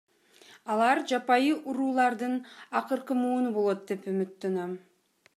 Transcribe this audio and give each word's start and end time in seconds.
Алар 0.75 1.01
жапайы 1.11 1.51
уруулардын 1.73 2.33
акыркы 2.79 3.17
мууну 3.19 3.51
болот 3.59 3.85
деп 3.91 4.09
үмүттөнөм. 4.13 4.73